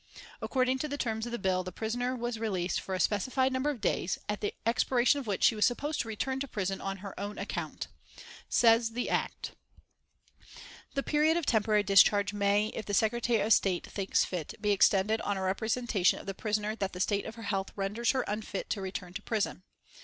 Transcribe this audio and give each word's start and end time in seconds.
According 0.41 0.79
to 0.79 0.87
the 0.87 0.97
terms 0.97 1.27
of 1.27 1.31
the 1.31 1.37
bill 1.37 1.63
the 1.63 1.71
prisoner 1.71 2.15
was 2.15 2.39
released 2.39 2.81
for 2.81 2.95
a 2.95 2.99
specified 2.99 3.53
number 3.53 3.69
of 3.69 3.79
days, 3.79 4.17
at 4.27 4.41
the 4.41 4.55
expiration 4.65 5.19
of 5.19 5.27
which 5.27 5.43
she 5.43 5.53
was 5.53 5.63
supposed 5.67 5.99
to 6.01 6.07
return 6.07 6.39
to 6.39 6.47
prison 6.47 6.81
on 6.81 6.97
her 7.05 7.13
own 7.19 7.37
account. 7.37 7.87
Says 8.49 8.93
the 8.93 9.11
Act: 9.11 9.51
"The 10.95 11.03
period 11.03 11.37
of 11.37 11.45
temporary 11.45 11.83
discharge 11.83 12.33
may, 12.33 12.69
if 12.69 12.87
the 12.87 12.95
Secretary 12.95 13.41
of 13.41 13.53
State 13.53 13.85
thinks 13.85 14.25
fit, 14.25 14.55
be 14.59 14.71
extended 14.71 15.21
on 15.21 15.37
a 15.37 15.43
representation 15.43 16.17
of 16.17 16.25
the 16.25 16.33
prisoner 16.33 16.75
that 16.75 16.93
the 16.93 16.99
state 16.99 17.25
of 17.25 17.35
her 17.35 17.43
health 17.43 17.71
renders 17.75 18.09
her 18.09 18.21
unfit 18.23 18.71
to 18.71 18.81
return 18.81 19.13
to 19.13 19.21
prison. 19.21 19.61